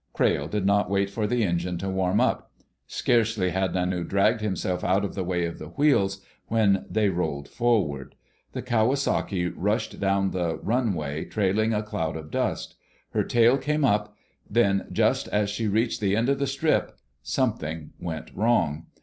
[0.13, 2.51] Crayle did not wait for the engine to warm up....
[2.87, 7.47] Scarcely had Nanu dragged himself out of the way of the wheels when they rolled
[7.47, 8.15] forward.
[8.53, 12.73] The Kawasaki rushed down the runway trailing a cloud of dust.
[13.11, 14.15] Her tail came up.
[14.49, 18.87] Then, just as she reached the end of the strip something went wrong.